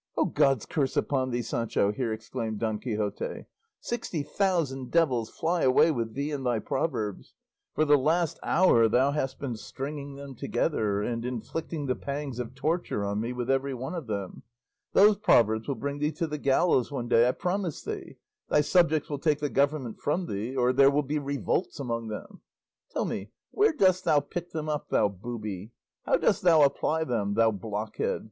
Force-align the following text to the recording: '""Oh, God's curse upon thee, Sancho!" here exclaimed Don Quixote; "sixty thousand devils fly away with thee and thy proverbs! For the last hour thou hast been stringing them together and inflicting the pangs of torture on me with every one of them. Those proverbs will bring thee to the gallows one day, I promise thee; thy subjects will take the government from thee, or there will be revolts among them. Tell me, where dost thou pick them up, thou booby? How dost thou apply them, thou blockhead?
'""Oh, 0.16 0.26
God's 0.26 0.64
curse 0.64 0.96
upon 0.96 1.30
thee, 1.30 1.42
Sancho!" 1.42 1.90
here 1.90 2.12
exclaimed 2.12 2.60
Don 2.60 2.78
Quixote; 2.78 3.46
"sixty 3.80 4.22
thousand 4.22 4.92
devils 4.92 5.28
fly 5.28 5.62
away 5.62 5.90
with 5.90 6.14
thee 6.14 6.30
and 6.30 6.46
thy 6.46 6.60
proverbs! 6.60 7.34
For 7.74 7.84
the 7.84 7.96
last 7.98 8.38
hour 8.44 8.86
thou 8.88 9.10
hast 9.10 9.40
been 9.40 9.56
stringing 9.56 10.14
them 10.14 10.36
together 10.36 11.02
and 11.02 11.24
inflicting 11.24 11.86
the 11.86 11.96
pangs 11.96 12.38
of 12.38 12.54
torture 12.54 13.04
on 13.04 13.20
me 13.20 13.32
with 13.32 13.50
every 13.50 13.74
one 13.74 13.92
of 13.96 14.06
them. 14.06 14.44
Those 14.92 15.16
proverbs 15.18 15.66
will 15.66 15.74
bring 15.74 15.98
thee 15.98 16.12
to 16.12 16.28
the 16.28 16.38
gallows 16.38 16.92
one 16.92 17.08
day, 17.08 17.26
I 17.28 17.32
promise 17.32 17.82
thee; 17.82 18.18
thy 18.48 18.60
subjects 18.60 19.10
will 19.10 19.18
take 19.18 19.40
the 19.40 19.50
government 19.50 19.98
from 19.98 20.26
thee, 20.26 20.54
or 20.54 20.72
there 20.72 20.92
will 20.92 21.02
be 21.02 21.18
revolts 21.18 21.80
among 21.80 22.06
them. 22.06 22.40
Tell 22.92 23.04
me, 23.04 23.32
where 23.50 23.72
dost 23.72 24.04
thou 24.04 24.20
pick 24.20 24.52
them 24.52 24.68
up, 24.68 24.90
thou 24.90 25.08
booby? 25.08 25.72
How 26.06 26.18
dost 26.18 26.42
thou 26.42 26.62
apply 26.62 27.02
them, 27.02 27.34
thou 27.34 27.50
blockhead? 27.50 28.30